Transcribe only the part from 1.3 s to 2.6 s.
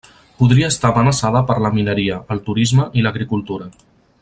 per la mineria, el